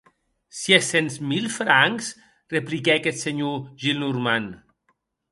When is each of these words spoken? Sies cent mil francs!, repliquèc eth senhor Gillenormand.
Sies 0.59 0.85
cent 0.93 1.09
mil 1.31 1.43
francs!, 1.59 2.05
repliquèc 2.55 3.03
eth 3.11 3.21
senhor 3.25 3.57
Gillenormand. 3.81 4.51